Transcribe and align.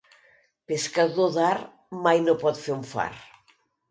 Pescador 0.71 1.29
d'art 1.35 1.93
mai 2.07 2.23
no 2.23 2.35
pot 2.45 2.61
fer 2.63 2.75
un 2.79 2.83
fart. 2.95 3.55